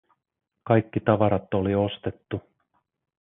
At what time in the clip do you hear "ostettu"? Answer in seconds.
1.75-2.41